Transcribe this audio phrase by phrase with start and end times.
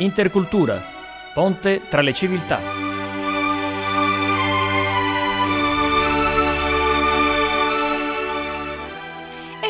[0.00, 0.80] Intercultura,
[1.34, 2.87] ponte tra le civiltà.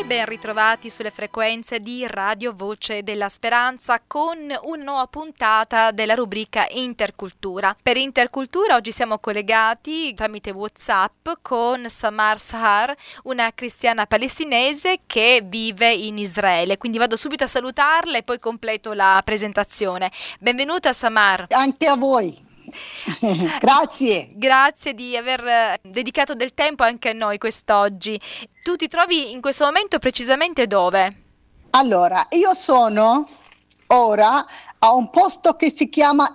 [0.09, 6.65] Ben ritrovati sulle frequenze di Radio Voce della Speranza con una nuova puntata della rubrica
[6.71, 7.77] Intercultura.
[7.79, 12.95] Per Intercultura oggi siamo collegati tramite WhatsApp con Samar Sahar,
[13.25, 16.79] una cristiana palestinese che vive in Israele.
[16.79, 20.11] Quindi vado subito a salutarla e poi completo la presentazione.
[20.39, 21.45] Benvenuta Samar.
[21.49, 22.48] Anche a voi.
[23.59, 24.29] Grazie.
[24.33, 28.19] Grazie di aver eh, dedicato del tempo anche a noi quest'oggi.
[28.63, 31.23] Tu ti trovi in questo momento precisamente dove?
[31.71, 33.25] Allora, io sono
[33.87, 34.45] ora
[34.79, 36.31] a un posto che si chiama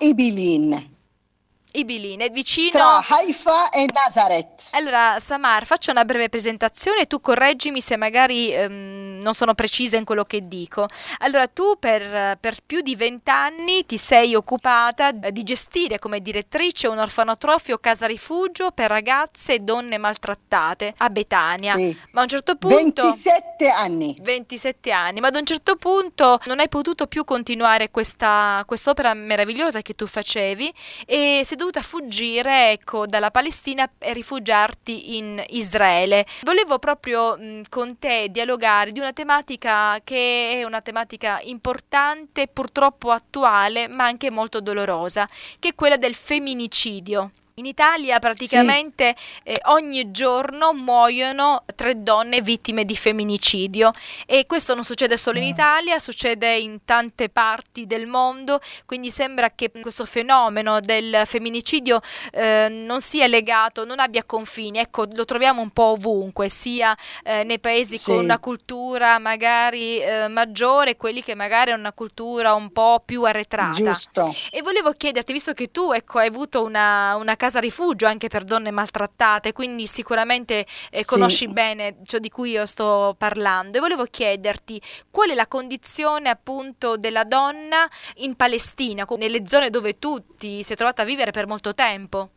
[1.74, 4.70] Ibilin Ibilin, vicino tra Haifa e Nazareth.
[4.72, 10.04] Allora, Samar, faccio una breve presentazione, tu correggimi se magari ehm, non sono precisa in
[10.04, 10.88] quello che dico.
[11.18, 16.98] Allora, tu per, per più di vent'anni ti sei occupata di gestire come direttrice un
[16.98, 21.74] orfanotrofio casa rifugio per ragazze e donne maltrattate a Betania.
[21.74, 21.96] Sì.
[22.12, 24.16] Ma a un certo punto 27 anni.
[24.20, 29.82] 27 anni, ma ad un certo punto non hai potuto più continuare questa quest'opera meravigliosa
[29.82, 30.72] che tu facevi
[31.06, 36.26] e sei dovuta fuggire ecco, dalla Palestina e rifugiarti in Israele.
[36.42, 43.10] Volevo proprio mh, con te dialogare di una tematica che è una tematica importante, purtroppo
[43.10, 45.26] attuale, ma anche molto dolorosa,
[45.58, 47.30] che è quella del femminicidio.
[47.56, 49.50] In Italia praticamente sì.
[49.50, 53.92] eh, ogni giorno muoiono tre donne vittime di femminicidio
[54.26, 55.50] e questo non succede solo in mm.
[55.50, 62.00] Italia, succede in tante parti del mondo, quindi sembra che questo fenomeno del femminicidio
[62.32, 67.44] eh, non sia legato, non abbia confini, ecco lo troviamo un po' ovunque, sia eh,
[67.44, 68.10] nei paesi sì.
[68.10, 73.22] con una cultura magari eh, maggiore, quelli che magari hanno una cultura un po' più
[73.22, 73.70] arretrata.
[73.70, 74.34] Giusto.
[74.50, 78.44] E volevo chiederti, visto che tu ecco, hai avuto una, una casa rifugio anche per
[78.44, 81.52] donne maltrattate, quindi sicuramente eh, conosci sì.
[81.52, 83.76] bene ciò di cui io sto parlando.
[83.76, 89.98] E volevo chiederti qual è la condizione appunto della donna in Palestina, nelle zone dove
[89.98, 92.30] tu ti sei trovata a vivere per molto tempo.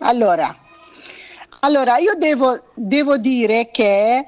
[0.00, 0.54] Allora,
[1.60, 4.26] allora io devo, devo dire che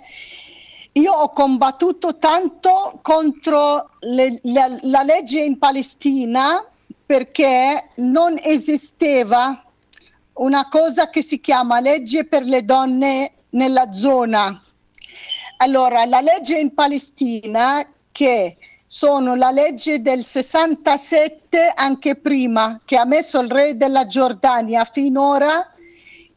[0.92, 6.65] io ho combattuto tanto contro le, la, la legge in Palestina
[7.10, 9.65] perché non esisteva
[10.34, 14.62] una cosa che si chiama legge per le donne nella zona.
[15.56, 23.04] Allora, la legge in Palestina, che sono la legge del 67, anche prima, che ha
[23.04, 25.69] messo il re della Giordania finora,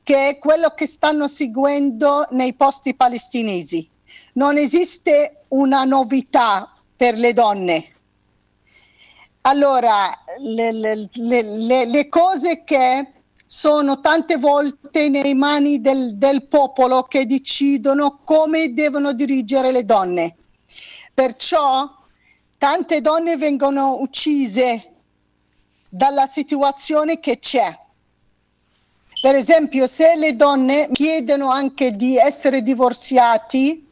[0.01, 3.87] che è quello che stanno seguendo nei posti palestinesi.
[4.33, 7.92] Non esiste una novità per le donne.
[9.45, 10.09] Allora,
[10.39, 13.11] le, le, le, le cose che
[13.45, 20.37] sono tante volte nei mani del, del, popolo che decidono come devono dirigere le donne.
[21.13, 21.89] Perciò
[22.57, 24.91] tante donne vengono uccise
[25.89, 27.77] dalla situazione che c'è.
[29.21, 33.85] Per esempio, se le donne chiedono anche di essere divorziati,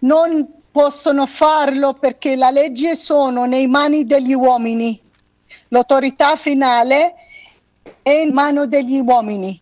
[0.00, 5.00] non possono farlo perché la legge sono nei mani degli uomini.
[5.68, 7.14] L'autorità finale
[8.02, 9.58] è in mano degli uomini.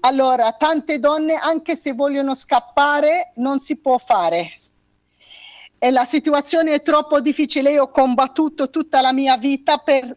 [0.00, 4.60] Allora, tante donne, anche se vogliono scappare, non si può fare.
[5.78, 7.72] E la situazione è troppo difficile.
[7.72, 10.16] Io ho combattuto tutta la mia vita per,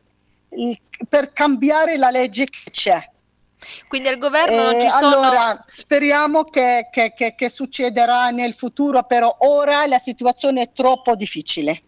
[1.08, 3.12] per cambiare la legge che c'è.
[3.88, 5.20] Quindi al governo non ci sono...
[5.20, 11.16] Allora, speriamo che, che, che, che, succederà nel futuro, però ora la situazione è troppo
[11.16, 11.82] difficile.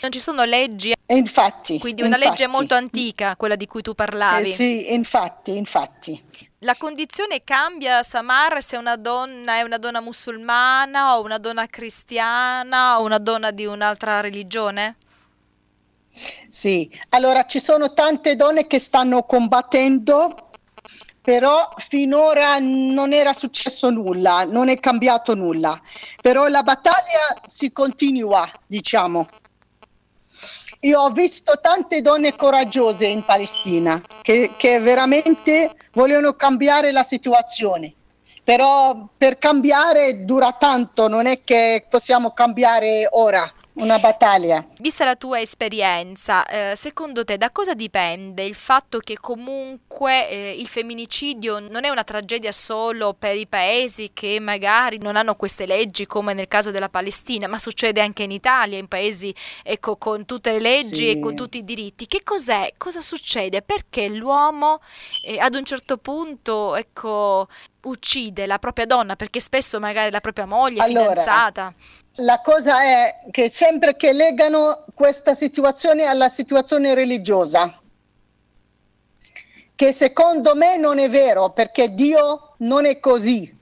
[0.00, 0.94] Non ci sono leggi?
[1.06, 1.78] Infatti.
[1.78, 2.40] Quindi una infatti.
[2.40, 4.48] legge molto antica, quella di cui tu parlavi.
[4.48, 6.22] Eh sì, infatti, infatti.
[6.62, 12.98] La condizione cambia, Samar, se una donna è una donna musulmana o una donna cristiana
[12.98, 14.96] o una donna di un'altra religione?
[16.10, 20.47] Sì, allora ci sono tante donne che stanno combattendo
[21.28, 25.78] però finora non era successo nulla, non è cambiato nulla,
[26.22, 29.28] però la battaglia si continua, diciamo.
[30.80, 37.92] Io ho visto tante donne coraggiose in Palestina che, che veramente vogliono cambiare la situazione,
[38.42, 43.52] però per cambiare dura tanto, non è che possiamo cambiare ora.
[43.78, 44.64] Una battaglia.
[44.78, 50.56] Vista la tua esperienza, eh, secondo te da cosa dipende il fatto che comunque eh,
[50.58, 55.66] il femminicidio non è una tragedia solo per i paesi che magari non hanno queste
[55.66, 60.24] leggi come nel caso della Palestina, ma succede anche in Italia, in paesi ecco, con
[60.24, 61.10] tutte le leggi sì.
[61.10, 62.06] e con tutti i diritti.
[62.06, 62.72] Che cos'è?
[62.76, 63.62] Cosa succede?
[63.62, 64.80] Perché l'uomo
[65.24, 67.48] eh, ad un certo punto ecco,
[67.88, 69.16] uccide la propria donna?
[69.16, 71.74] Perché spesso magari la propria moglie, allora, fidanzata
[72.22, 77.80] la cosa è che sempre che legano questa situazione alla situazione religiosa,
[79.74, 83.56] che secondo me non è vero perché Dio non è così,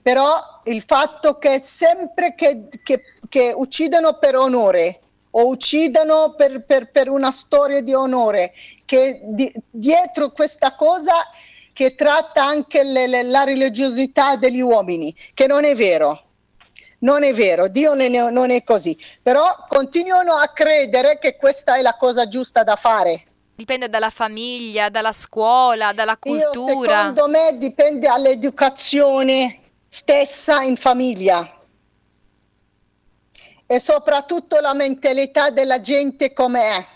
[0.00, 5.00] però il fatto che sempre che, che, che uccidono per onore
[5.36, 8.52] o uccidono per, per, per una storia di onore,
[8.84, 11.12] che di, dietro questa cosa
[11.74, 16.22] che tratta anche le, le, la religiosità degli uomini, che non è vero
[17.04, 21.96] non è vero, Dio non è così, però continuano a credere che questa è la
[21.96, 23.24] cosa giusta da fare.
[23.54, 26.40] Dipende dalla famiglia, dalla scuola, dalla cultura.
[26.48, 31.60] Io, secondo me dipende dall'educazione stessa in famiglia
[33.66, 36.86] e soprattutto la mentalità della gente come è.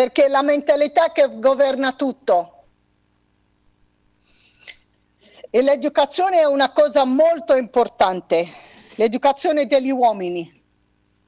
[0.00, 2.62] Perché è la mentalità che governa tutto.
[5.50, 8.48] E l'educazione è una cosa molto importante,
[8.94, 10.62] l'educazione degli uomini,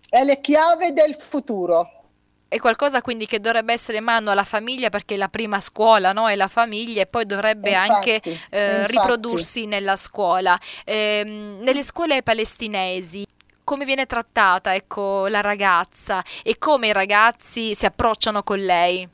[0.08, 2.04] è la chiave del futuro.
[2.48, 6.30] È qualcosa quindi che dovrebbe essere in mano alla famiglia perché la prima scuola no?
[6.30, 10.58] è la famiglia e poi dovrebbe infatti, anche eh, riprodursi nella scuola.
[10.86, 11.24] Eh,
[11.60, 13.26] nelle scuole palestinesi
[13.72, 19.08] come viene trattata ecco, la ragazza e come i ragazzi si approcciano con lei?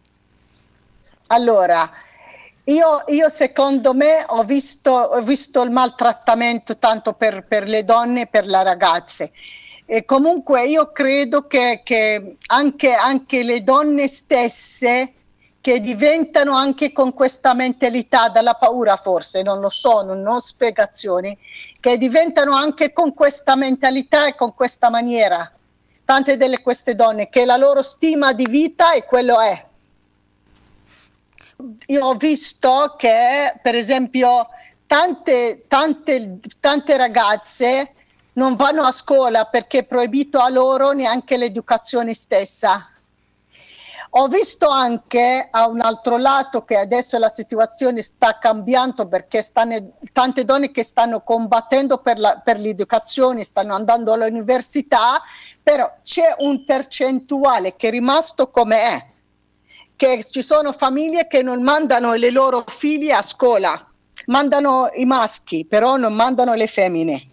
[1.29, 1.89] Allora,
[2.65, 8.23] io, io, secondo me ho visto, ho visto il maltrattamento tanto per, per, le donne
[8.23, 9.31] e per le ragazze.
[9.87, 15.13] E comunque io credo che, che anche, anche, le donne stesse
[15.61, 21.37] che diventano anche con questa mentalità dalla paura forse, non lo so, non ho spiegazioni,
[21.81, 25.53] che diventano anche con questa mentalità e con questa maniera.
[26.05, 29.67] Tante delle queste donne che la loro stima di vita è quello è
[31.87, 34.49] io ho visto che, per esempio,
[34.87, 37.95] tante, tante, tante ragazze
[38.35, 42.87] non vanno a scuola perché è proibito a loro neanche l'educazione stessa.
[44.11, 49.93] Ho visto anche a un altro lato che adesso la situazione sta cambiando perché stanno,
[50.13, 55.21] tante donne che stanno combattendo per, la, per l'educazione, stanno andando all'università,
[55.63, 59.07] però c'è un percentuale che è rimasto come è
[59.95, 63.87] che ci sono famiglie che non mandano le loro figlie a scuola,
[64.27, 67.31] mandano i maschi, però non mandano le femmine.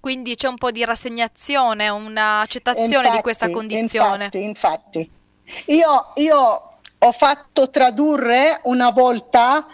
[0.00, 4.24] Quindi c'è un po' di rassegnazione, un'accettazione infatti, di questa condizione.
[4.24, 5.10] Infatti, infatti.
[5.66, 6.62] Io, io
[6.98, 9.66] ho fatto tradurre una volta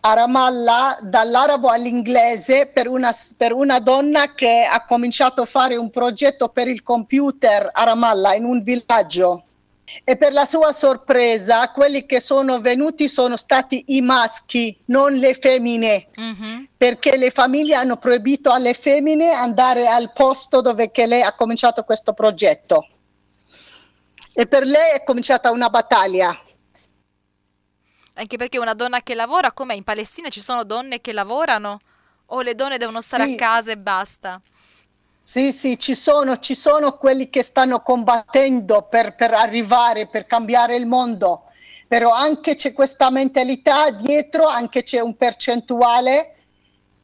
[0.00, 5.90] a Ramallah dall'arabo all'inglese per una, per una, donna che ha cominciato a fare un
[5.90, 9.42] progetto per il computer a Ramallah in un villaggio
[10.04, 15.34] e per la sua sorpresa quelli che sono venuti sono stati i maschi, non le
[15.34, 16.64] femmine, mm-hmm.
[16.76, 22.12] perché le famiglie hanno proibito alle femmine andare al posto dove lei ha cominciato questo
[22.12, 22.86] progetto.
[24.38, 26.28] E per lei è cominciata una battaglia.
[28.14, 31.80] Anche perché una donna che lavora, come in Palestina ci sono donne che lavorano
[32.26, 33.32] o le donne devono stare sì.
[33.32, 34.40] a casa e basta?
[35.20, 40.76] Sì, sì, ci sono, ci sono quelli che stanno combattendo per, per, arrivare, per cambiare
[40.76, 41.46] il mondo,
[41.88, 46.36] però anche c'è questa mentalità dietro, anche c'è un percentuale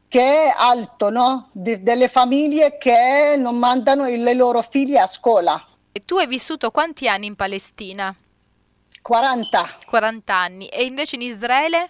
[0.06, 1.48] che è alto, no?
[1.50, 5.60] De, delle famiglie che non mandano le loro figli a scuola.
[5.96, 8.12] E tu hai vissuto quanti anni in Palestina?
[9.00, 9.78] 40.
[9.86, 10.66] 40 anni.
[10.66, 11.88] E invece in Israele?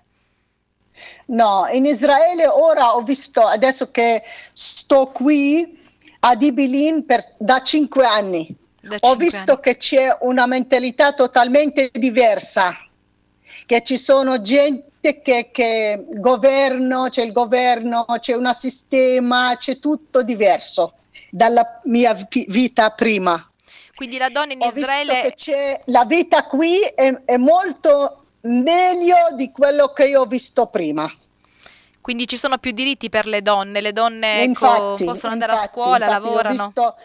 [1.29, 5.83] No, in Israele ora ho visto, adesso che sto qui,
[6.21, 8.55] a Dibilin per, da cinque anni.
[8.79, 9.63] Da Ho visto anni.
[9.63, 12.77] che c'è una mentalità totalmente diversa,
[13.65, 20.23] che ci sono gente che, che governo, c'è il governo, c'è un sistema, c'è tutto
[20.23, 20.93] diverso
[21.31, 22.15] dalla mia
[22.49, 23.49] vita prima.
[23.95, 25.13] Quindi la donna in Ho Israele...
[25.13, 30.27] Visto che c'è, la vita qui è, è molto meglio di quello che io ho
[30.27, 31.11] visto prima.
[32.01, 35.79] Quindi ci sono più diritti per le donne, le donne ecco, infatti, possono andare infatti,
[35.79, 36.49] a scuola, lavorano.
[36.49, 36.97] Ho visto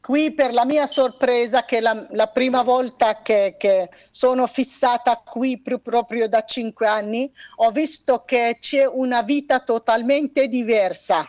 [0.00, 5.60] qui per la mia sorpresa che la, la prima volta che, che, sono fissata qui
[5.60, 11.28] pr- proprio da cinque anni, ho visto che c'è una vita totalmente diversa.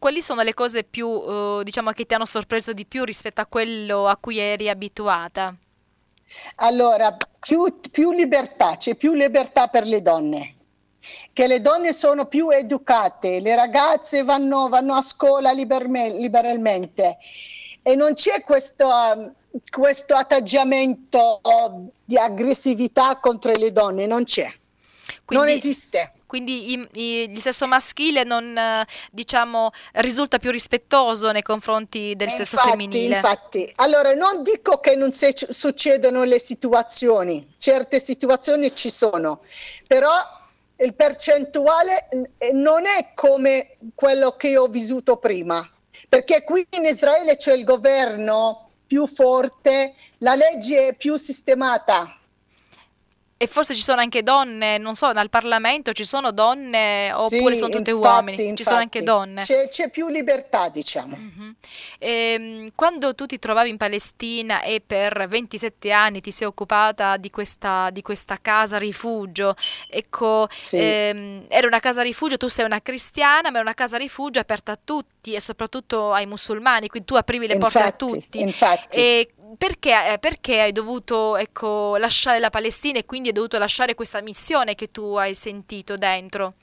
[0.00, 3.46] Quali sono le cose più, uh, diciamo, che ti hanno sorpreso di più rispetto a
[3.46, 5.54] quello a cui eri abituata?
[6.56, 10.54] Allora, più, più libertà, c'è più libertà per le donne
[11.32, 17.16] che le donne sono più educate, le ragazze vanno, vanno a scuola liberme, liberalmente
[17.82, 18.86] e non c'è questo,
[19.70, 21.40] questo atteggiamento
[22.04, 24.50] di aggressività contro le donne, non c'è,
[25.24, 25.44] Quindi...
[25.44, 26.12] non esiste.
[26.30, 32.54] Quindi i, i, il sesso maschile non diciamo, risulta più rispettoso nei confronti del sesso
[32.54, 33.16] infatti, femminile.
[33.16, 39.40] Infatti, allora non dico che non se, succedono le situazioni, certe situazioni ci sono,
[39.88, 40.12] però
[40.76, 42.08] il percentuale
[42.52, 45.68] non è come quello che ho vissuto prima,
[46.08, 52.14] perché qui in Israele c'è il governo più forte, la legge è più sistemata
[53.42, 57.60] e forse ci sono anche donne, non so, dal Parlamento ci sono donne oppure sì,
[57.60, 59.40] sono tutte infatti, uomini, infatti, ci sono anche donne.
[59.40, 61.16] C'è, c'è più libertà, diciamo.
[61.16, 61.54] Uh-huh.
[61.98, 67.30] E, quando tu ti trovavi in Palestina e per 27 anni ti sei occupata di
[67.30, 69.54] questa, di questa casa rifugio,
[69.88, 70.76] ecco, sì.
[70.76, 74.72] ehm, era una casa rifugio, tu sei una cristiana, ma è una casa rifugio aperta
[74.72, 78.40] a tutti e soprattutto ai musulmani, quindi tu aprivi le infatti, porte a tutti.
[78.42, 78.98] Infatti.
[78.98, 83.94] E perché, eh, perché, hai dovuto ecco, lasciare la Palestina e quindi hai dovuto lasciare
[83.94, 86.54] questa missione che tu hai sentito dentro?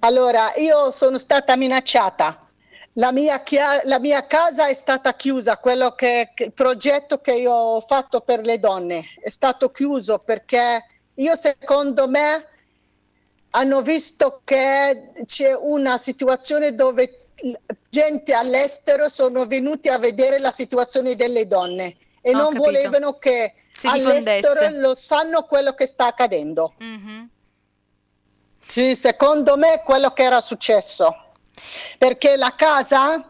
[0.00, 2.46] Allora, io sono stata minacciata.
[2.94, 7.52] La mia, chia- la mia casa è stata chiusa, quello che, il progetto che io
[7.52, 12.46] ho fatto per le donne è stato chiuso perché io secondo me
[13.50, 17.28] hanno visto che c'è una situazione dove
[17.94, 22.62] gente all'estero sono venuti a vedere la situazione delle donne e Ho non capito.
[22.62, 26.74] volevano che si all'estero lo sanno quello che sta accadendo.
[26.82, 27.24] Mm-hmm.
[28.66, 31.14] Sì, secondo me quello che era successo.
[31.96, 33.24] Perché la casa,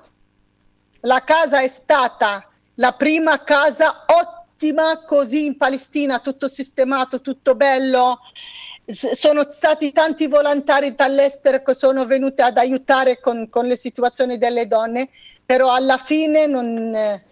[1.02, 8.18] la casa è stata la prima casa ottima così in Palestina, tutto sistemato, tutto bello
[8.86, 14.66] sono stati tanti volontari dall'estero che sono venuti ad aiutare con, con le situazioni delle
[14.66, 15.08] donne,
[15.44, 17.22] però alla fine non,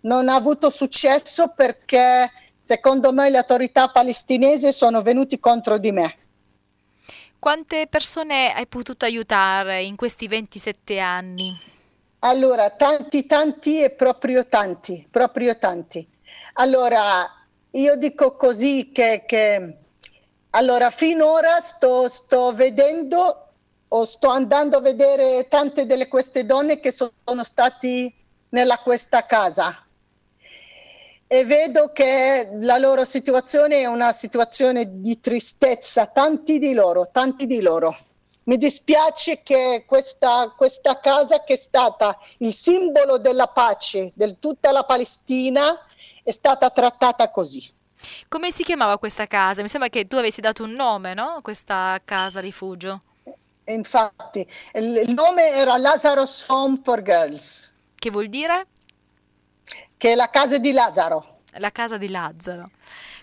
[0.00, 6.16] non, ha avuto successo perché secondo me le autorità palestinesi sono venuti contro di me.
[7.38, 11.60] Quante persone hai potuto aiutare in questi 27 anni?
[12.20, 16.06] Allora, tanti, tanti e proprio tanti, proprio tanti.
[16.54, 17.00] Allora,
[17.72, 19.81] io dico così che, che
[20.54, 23.48] allora, finora sto, sto vedendo
[23.88, 28.12] o sto andando a vedere tante delle queste donne che sono state
[28.50, 29.86] nella questa casa
[31.26, 37.46] e vedo che la loro situazione è una situazione di tristezza, tanti di loro, tanti
[37.46, 37.96] di loro.
[38.44, 44.72] Mi dispiace che questa, questa casa che è stata il simbolo della pace di tutta
[44.72, 45.78] la Palestina
[46.22, 47.80] è stata trattata così.
[48.28, 49.62] Come si chiamava questa casa?
[49.62, 51.40] Mi sembra che tu avessi dato un nome, no?
[51.42, 53.00] Questa casa rifugio.
[53.64, 57.70] Infatti, il nome era Lazarus Home for Girls.
[57.94, 58.66] Che vuol dire?
[59.96, 61.38] Che è la casa di Lazzaro.
[61.56, 62.70] La casa di Lazzaro.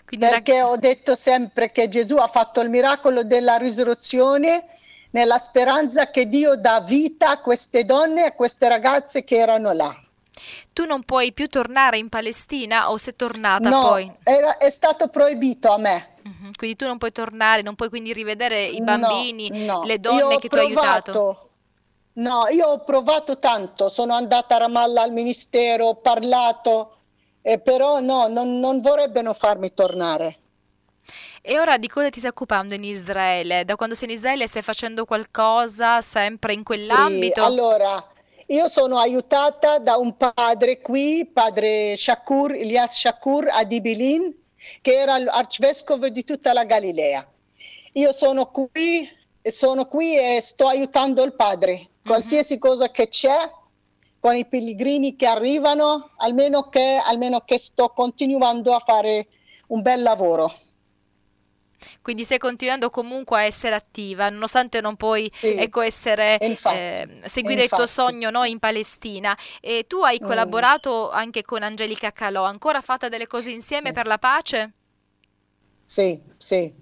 [0.06, 0.68] Quindi Perché la...
[0.68, 4.64] ho detto sempre che Gesù ha fatto il miracolo della risurrezione
[5.10, 9.72] nella speranza che Dio dà vita a queste donne e a queste ragazze che erano
[9.72, 9.94] là
[10.72, 14.12] tu non puoi più tornare in Palestina o sei tornata no, poi?
[14.22, 16.08] Era, è stato proibito a me.
[16.24, 16.50] Uh-huh.
[16.56, 19.84] Quindi tu non puoi tornare, non puoi quindi rivedere i bambini, no, no.
[19.84, 21.50] le donne che provato, tu hai aiutato?
[22.12, 26.96] No, io ho provato tanto, sono andata a Ramallah al ministero, ho parlato,
[27.40, 30.36] eh, però no, non, non vorrebbero farmi tornare.
[31.42, 33.64] E ora di cosa ti stai occupando in Israele?
[33.64, 37.40] Da quando sei in Israele stai facendo qualcosa sempre in quell'ambito?
[37.40, 38.09] Sì, allora,
[38.50, 44.36] io sono aiutata da un padre qui, padre Shakur, Elias Shakur a Dibilin,
[44.82, 47.24] che era l'arcivescovo di tutta la Galilea.
[47.92, 49.08] Io sono qui,
[49.42, 51.74] sono qui e sto aiutando il padre.
[51.74, 51.86] Mhm.
[52.04, 52.60] Qualsiasi mm-hmm.
[52.60, 53.38] cosa che c'è,
[54.18, 59.28] con i pellegrini che arrivano, almeno che, almeno che sto continuando a fare
[59.68, 60.52] un bel lavoro.
[62.02, 67.20] Quindi stai continuando comunque a essere attiva, nonostante non puoi sì, ecco, essere, infatti, eh,
[67.24, 67.82] seguire infatti.
[67.82, 69.36] il tuo sogno no, in Palestina.
[69.60, 70.26] E tu hai mm.
[70.26, 71.16] collaborato mm.
[71.16, 73.92] anche con Angelica Calò, ancora fatta delle cose insieme sì.
[73.94, 74.72] per la pace?
[75.84, 76.72] Sì, sì.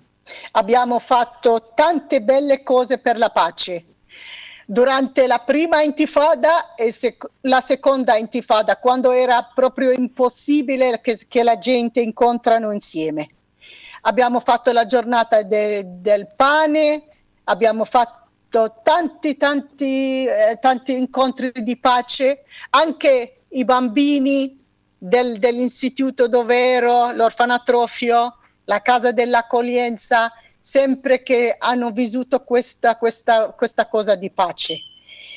[0.52, 3.84] Abbiamo fatto tante belle cose per la pace
[4.70, 11.42] durante la prima intifada e sec- la seconda intifada, quando era proprio impossibile che, che
[11.42, 13.28] la gente incontrano insieme
[14.02, 17.04] abbiamo fatto la giornata de, del pane,
[17.44, 24.64] abbiamo fatto tanti, tanti, eh, tanti incontri di pace, anche i bambini
[24.96, 33.86] del, dell'istituto dove ero, l'orfanatrofio, la casa dell'accoglienza, sempre che hanno vissuto questa, questa, questa
[33.86, 34.76] cosa di pace.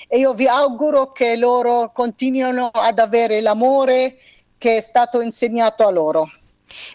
[0.08, 4.18] E io vi auguro che loro continuino ad avere l'amore
[4.58, 6.28] che è stato insegnato a loro.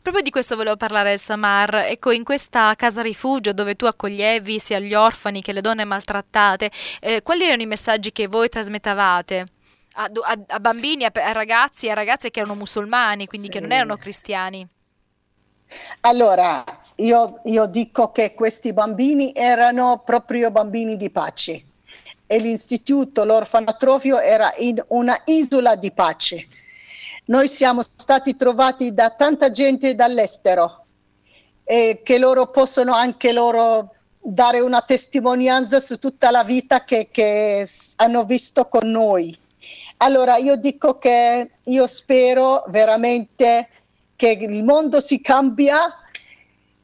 [0.02, 1.75] Proprio di questo volevo parlare, Samar.
[1.75, 6.71] Ecco, in questa casa rifugio dove tu accoglievi sia gli orfani che le donne maltrattate,
[7.00, 9.47] eh, quali erano i messaggi che voi trasmettavate?
[9.99, 13.52] A, a, a bambini, a, a, ragazzi e a ragazze che erano musulmani, quindi sì.
[13.52, 14.66] che non erano cristiani.
[16.00, 16.62] Allora,
[16.97, 21.64] io, io dico che questi bambini erano proprio bambini di pace
[22.26, 26.47] e l'istituto, l'orfanatrofio era in una isola di pace
[27.26, 30.85] noi siamo stati trovati da tanta gente dall'estero
[31.64, 37.68] e che loro possono anche loro dare una testimonianza su tutta la vita che, che
[37.97, 39.37] hanno visto con noi.
[39.99, 43.68] Allora io dico che io spero veramente
[44.14, 45.76] che il mondo si cambia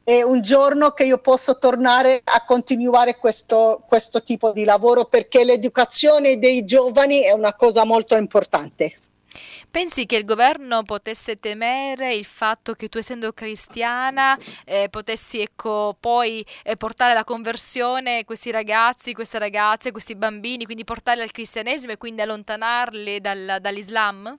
[0.05, 5.45] e un giorno che io possa tornare a continuare questo, questo tipo di lavoro perché
[5.45, 8.97] l'educazione dei giovani è una cosa molto importante.
[9.73, 15.97] Pensi che il governo potesse temere il fatto che tu essendo cristiana eh, potessi ecco,
[15.99, 21.93] poi eh, portare alla conversione questi ragazzi, queste ragazze, questi bambini, quindi portarli al cristianesimo
[21.93, 24.39] e quindi allontanarli dal, dall'Islam?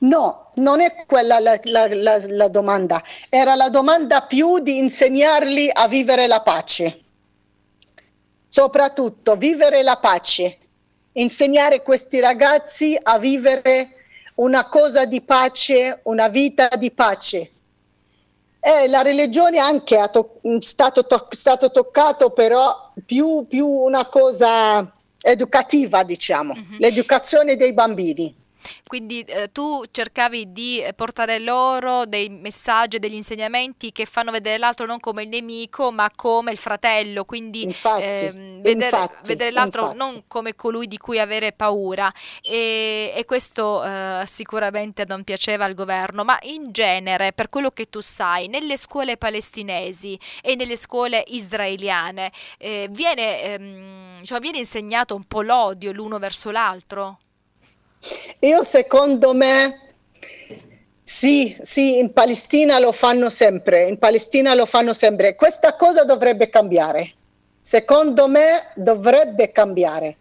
[0.00, 5.70] No, non è quella la, la, la, la, domanda, era la domanda più di insegnarli
[5.72, 7.00] a vivere la pace,
[8.48, 10.58] soprattutto vivere la pace,
[11.12, 13.94] insegnare questi ragazzi a vivere
[14.40, 17.50] una cosa di pace, una vita di pace.
[18.60, 24.90] Eh, la religione anche è to- stato, to- stato toccato, però più, più, una cosa
[25.22, 26.78] educativa, diciamo, mm-hmm.
[26.78, 28.34] l'educazione dei bambini.
[28.86, 34.86] Quindi eh, tu cercavi di portare loro dei messaggi, degli insegnamenti che fanno vedere l'altro
[34.86, 39.92] non come il nemico, ma come il fratello, quindi infatti, eh, vedere, infatti, vedere, l'altro
[39.92, 39.98] infatti.
[39.98, 42.12] non come colui di cui avere paura.
[42.42, 47.88] E, e questo eh, sicuramente non piaceva al governo, ma in genere, per quello che
[47.88, 55.14] tu sai, nelle scuole palestinesi e nelle scuole israeliane eh, viene, ehm, cioè viene insegnato
[55.14, 57.18] un po' l'odio l'uno verso l'altro?
[58.40, 59.90] Io secondo me
[61.02, 65.34] sì, sì, in Palestina lo fanno sempre, in Palestina lo fanno sempre.
[65.34, 67.12] Questa cosa dovrebbe cambiare.
[67.60, 70.16] Secondo me dovrebbe cambiare.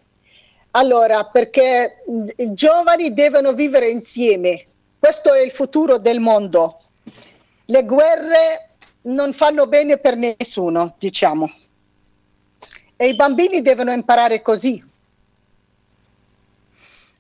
[0.72, 2.04] Allora, perché
[2.38, 4.66] i giovani devono vivere insieme.
[4.98, 6.80] Questo è il futuro del mondo.
[7.66, 8.70] Le guerre
[9.04, 11.50] non fanno bene per nessuno, diciamo.
[12.98, 14.84] E i bambini devono imparare così.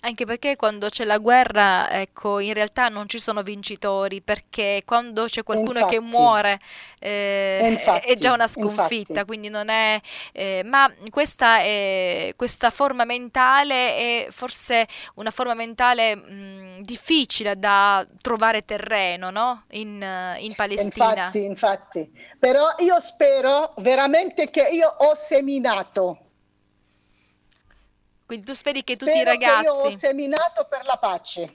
[0.01, 5.25] Anche perché quando c'è la guerra, ecco, in realtà non ci sono vincitori, perché quando
[5.25, 6.59] c'è qualcuno infatti, che muore
[6.99, 9.25] eh, infatti, è già una sconfitta, infatti.
[9.25, 9.99] quindi non è...
[10.31, 18.07] Eh, ma questa, è, questa forma mentale è forse una forma mentale mh, difficile da
[18.21, 19.63] trovare terreno, no?
[19.71, 20.05] In,
[20.37, 21.25] in Palestina.
[21.25, 22.11] Infatti, infatti.
[22.39, 26.28] Però io spero veramente che io ho seminato
[28.29, 29.61] quindi tu speri che Spero tutti i ragazzi...
[29.61, 31.51] Che io ho seminato per la pace.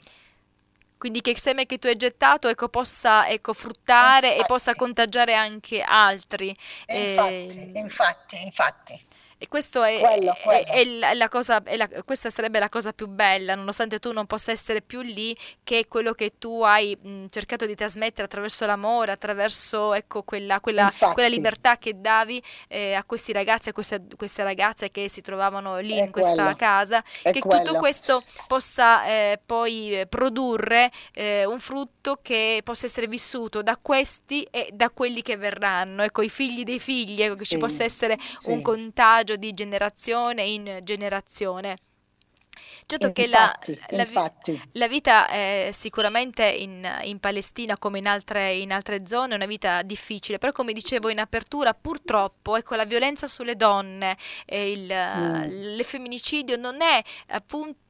[0.99, 4.43] Quindi che il seme che tu hai gettato ecco, possa ecco, fruttare infatti.
[4.43, 6.49] e possa contagiare anche altri.
[6.87, 9.07] Infatti, eh, infatti, infatti.
[9.39, 10.67] E questo è, quello, quello.
[10.67, 14.27] è, è la cosa, è la, questa sarebbe la cosa più bella, nonostante tu non
[14.27, 18.67] possa essere più lì, che è quello che tu hai mh, cercato di trasmettere attraverso
[18.67, 24.03] l'amore, attraverso ecco, quella, quella, quella, libertà che davi eh, a questi ragazzi, a queste,
[24.17, 26.57] queste, ragazze che si trovavano lì in questa quello.
[26.57, 33.63] casa, che tutto questo possa eh, poi produrre eh, un frutto che possa essere vissuto
[33.63, 37.55] da questi e da quelli che verranno, ecco, i figli dei figli, ecco, che sì,
[37.55, 38.51] ci possa essere sì.
[38.51, 41.79] un contagio di generazione in generazione.
[42.87, 43.53] Certo infatti, che la,
[44.05, 44.33] la,
[44.73, 49.47] la vita è sicuramente in, in Palestina come in altre, in altre, zone è una
[49.47, 55.77] vita difficile, però come dicevo in apertura purtroppo ecco, la violenza sulle donne, eh, il,
[55.77, 55.81] mm.
[55.81, 57.83] femminicidio non è appunto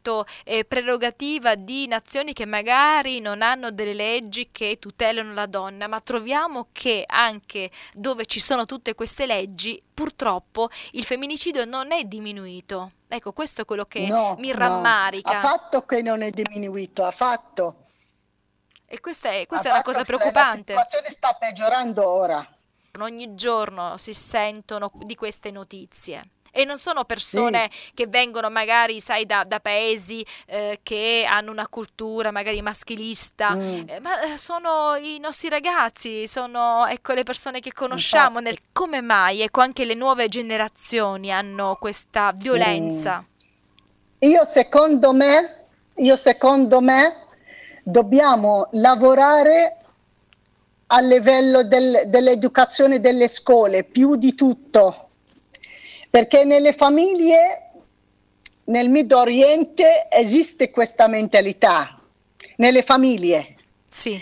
[0.45, 6.01] eh, prerogativa di nazioni che magari non hanno delle leggi che tutelano la donna, ma
[6.01, 12.93] troviamo che anche dove ci sono tutte queste leggi purtroppo il femminicidio non è diminuito.
[13.09, 15.33] Ecco, questo è quello che no, mi rammarica.
[15.33, 17.87] No, ha fatto che non è diminuito, ha fatto.
[18.87, 20.75] E questa è, questa è una cosa preoccupante.
[20.75, 22.47] La situazione sta peggiorando ora.
[23.01, 27.91] Ogni giorno si sentono di queste notizie e non sono persone sì.
[27.95, 33.89] che vengono magari, sai, da, da paesi eh, che hanno una cultura magari maschilista, mm.
[33.89, 38.39] eh, ma eh, sono i nostri ragazzi, sono ecco, le persone che conosciamo.
[38.39, 43.25] Nel, come mai ecco, anche le nuove generazioni hanno questa violenza?
[43.27, 44.31] Mm.
[44.31, 45.65] Io secondo me,
[45.97, 47.27] io secondo me
[47.83, 49.79] dobbiamo lavorare
[50.87, 55.09] a livello del, dell'educazione delle scuole più di tutto,
[56.15, 57.73] perché nelle famiglie
[58.67, 61.99] nel Medio Oriente esiste questa mentalità,
[62.59, 63.57] nelle famiglie.
[63.89, 64.17] Sì.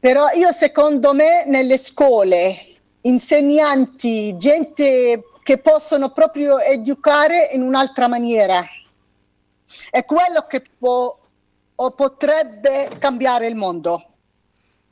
[0.00, 8.64] Però io secondo me nelle scuole, insegnanti, gente che possono proprio educare in un'altra maniera.
[9.88, 11.16] È quello che può
[11.76, 14.04] o potrebbe cambiare il mondo.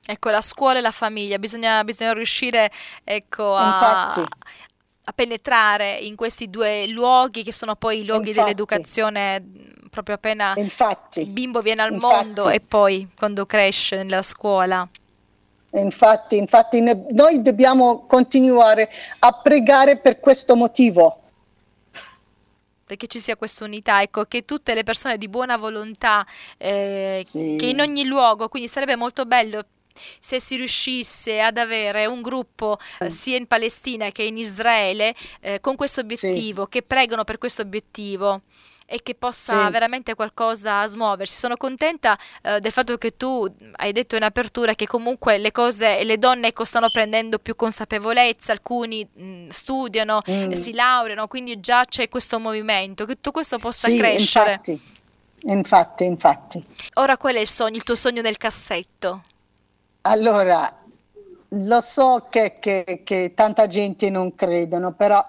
[0.06, 2.70] Ecco, la scuola e la famiglia, bisogna, bisogna riuscire
[3.02, 4.12] ecco, a,
[5.04, 8.40] a, penetrare in questi due luoghi che sono poi i luoghi Infatti.
[8.40, 9.44] dell'educazione
[9.90, 11.20] proprio appena Infatti.
[11.20, 12.14] il bimbo viene al Infatti.
[12.14, 14.88] mondo e poi quando cresce nella scuola.
[15.72, 18.88] Infatti, infatti noi dobbiamo continuare
[19.20, 21.24] a pregare per questo motivo
[22.86, 26.24] perché ci sia questa unità, ecco, che tutte le persone di buona volontà,
[26.58, 27.56] eh, sì.
[27.58, 29.64] che in ogni luogo, quindi sarebbe molto bello
[30.18, 35.60] se si riuscisse ad avere un gruppo eh, sia in Palestina che in Israele eh,
[35.60, 36.68] con questo obiettivo, sì.
[36.70, 38.42] che pregano per questo obiettivo
[38.86, 39.70] e che possa sì.
[39.70, 41.36] veramente qualcosa smuoversi.
[41.36, 45.98] Sono contenta eh, del fatto che tu hai detto in apertura che comunque le cose
[45.98, 50.52] e le donne ecco, stanno prendendo più consapevolezza, alcuni mh, studiano, mm.
[50.52, 54.52] si laureano, quindi già c'è questo movimento, che tutto questo possa sì, crescere.
[54.52, 54.80] Infatti,
[55.42, 56.64] infatti, infatti.
[56.94, 59.22] Ora qual è il sogno, il tuo sogno nel cassetto?
[60.06, 60.70] Allora,
[61.48, 65.24] lo so che, che, che tanta gente non credono, però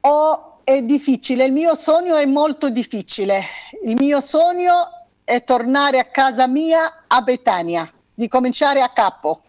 [0.00, 3.42] ho è difficile, il mio sogno è molto difficile.
[3.84, 9.42] Il mio sogno è tornare a casa mia a Betania, di cominciare a capo.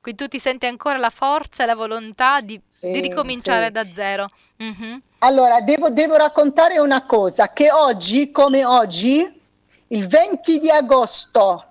[0.00, 3.72] Quindi tu ti senti ancora la forza e la volontà di, sì, di ricominciare sì.
[3.72, 4.28] da zero.
[4.62, 4.98] Mm-hmm.
[5.18, 9.40] Allora, devo, devo raccontare una cosa, che oggi, come oggi,
[9.88, 11.64] il 20 di agosto,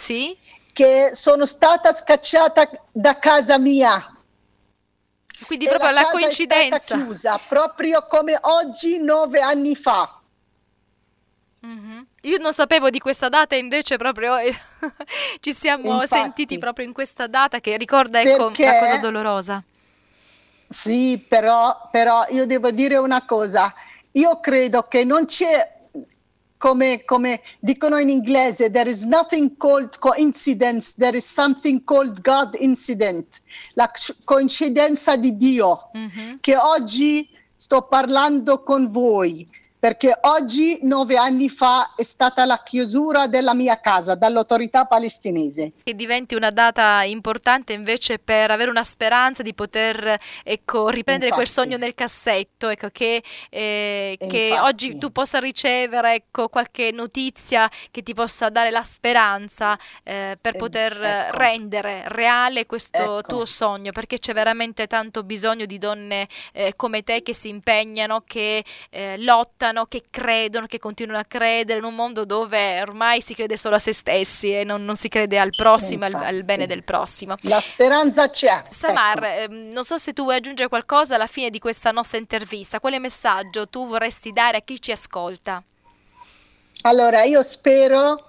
[0.00, 0.34] sì?
[0.72, 4.14] Che sono stata scacciata da casa mia
[5.46, 6.76] quindi proprio la, la coincidenza.
[6.76, 10.18] È stata chiusa proprio come oggi, nove anni fa.
[11.64, 12.00] Mm-hmm.
[12.22, 14.54] Io non sapevo di questa data, invece proprio eh,
[15.40, 19.62] ci siamo Infatti, sentiti proprio in questa data che ricorda ecco, perché, una cosa dolorosa.
[20.68, 23.72] Sì, però, però io devo dire una cosa,
[24.12, 25.79] io credo che non c'è
[26.60, 32.54] come, come, dicono in inglese, there is nothing called coincidence, there is something called God
[32.60, 33.40] incident,
[33.74, 33.90] la
[34.24, 36.36] coincidenza di Dio, mm-hmm.
[36.40, 39.46] che oggi sto parlando con voi
[39.80, 45.72] perché oggi, nove anni fa, è stata la chiusura della mia casa dall'autorità palestinese.
[45.82, 51.32] Che diventi una data importante invece per avere una speranza di poter ecco, riprendere Infatti.
[51.34, 57.70] quel sogno nel cassetto, ecco, che, eh, che oggi tu possa ricevere ecco, qualche notizia
[57.90, 61.38] che ti possa dare la speranza eh, per poter ecco.
[61.38, 63.22] rendere reale questo ecco.
[63.22, 68.24] tuo sogno, perché c'è veramente tanto bisogno di donne eh, come te che si impegnano,
[68.26, 73.20] che eh, lottano pensano, che credono, che continuano a credere in un mondo dove ormai
[73.20, 76.44] si crede solo a se stessi e non, non si crede al prossimo, al, al,
[76.44, 77.36] bene del prossimo.
[77.42, 78.64] La speranza c'è.
[78.68, 79.52] Samar, ecco.
[79.52, 82.80] eh, non so se tu vuoi aggiungere qualcosa alla fine di questa nostra intervista.
[82.80, 85.62] Quale messaggio tu vorresti dare a chi ci ascolta?
[86.82, 88.26] Allora, io spero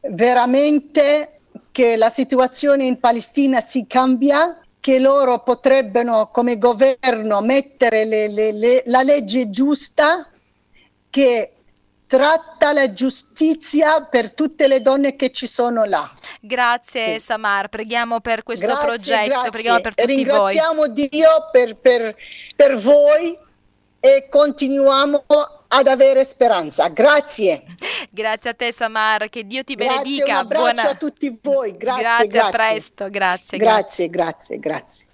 [0.00, 8.28] veramente che la situazione in Palestina si cambia che loro potrebbero come governo mettere le,
[8.28, 10.31] le, le, la legge giusta
[11.12, 11.52] che
[12.06, 16.10] tratta la giustizia per tutte le donne che ci sono là.
[16.40, 17.20] Grazie sì.
[17.20, 19.50] Samar, preghiamo per questo grazie, progetto, grazie.
[19.50, 20.92] preghiamo per tutti Ringraziamo voi.
[20.92, 22.16] Dio per, per,
[22.56, 23.38] per voi
[24.00, 25.24] e continuiamo
[25.68, 26.88] ad avere speranza.
[26.88, 27.64] Grazie.
[28.10, 30.32] Grazie a te Samar, che Dio ti grazie, benedica.
[30.32, 30.88] Un abbraccio Buona...
[30.88, 31.76] a tutti voi.
[31.76, 32.40] Grazie, grazie, grazie.
[32.40, 33.08] a presto.
[33.10, 34.58] Grazie, grazie, grazie.
[34.58, 35.06] grazie.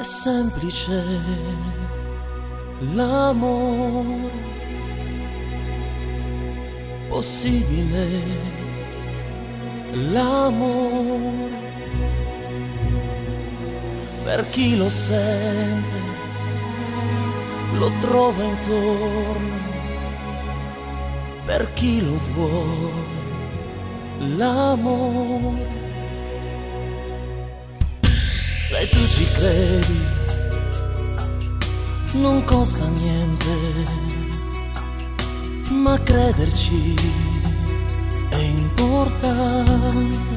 [0.00, 1.04] È semplice
[2.94, 4.30] l'amore
[7.10, 8.08] possibile
[9.92, 11.50] l'amore
[14.24, 16.00] per chi lo sente
[17.74, 19.58] lo trova intorno
[21.44, 23.18] per chi lo vuole
[24.36, 25.79] l'amore.
[28.80, 30.00] Se tu ci credi,
[32.12, 33.54] non costa niente,
[35.68, 36.94] ma crederci
[38.30, 40.32] è importante,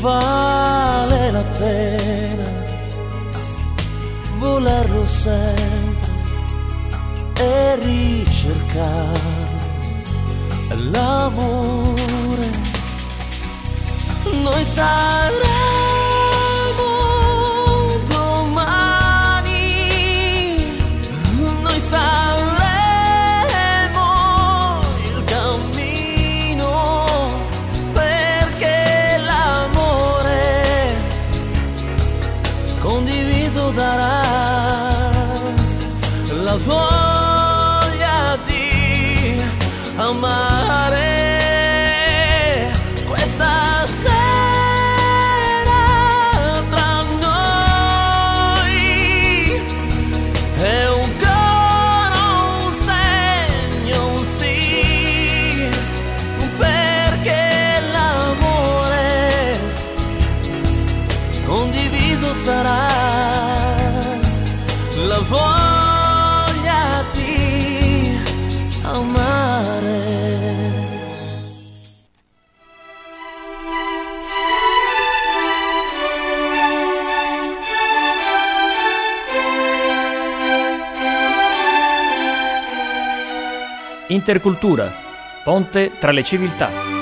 [0.00, 2.48] vale la pena
[4.38, 6.12] volerlo sempre
[7.40, 9.20] e ricercare
[10.92, 12.48] l'amore.
[14.42, 15.63] Noi saremo
[65.28, 68.18] voglia di
[68.82, 70.22] amare.
[84.08, 84.92] Intercultura,
[85.42, 86.93] ponte tra le civiltà.